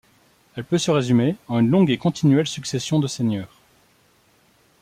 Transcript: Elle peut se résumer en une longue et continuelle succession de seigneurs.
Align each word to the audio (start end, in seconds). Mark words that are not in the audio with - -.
Elle 0.55 0.63
peut 0.65 0.79
se 0.79 0.89
résumer 0.89 1.35
en 1.47 1.59
une 1.59 1.69
longue 1.69 1.91
et 1.91 1.99
continuelle 1.99 2.47
succession 2.47 2.97
de 2.97 3.05
seigneurs. 3.05 3.61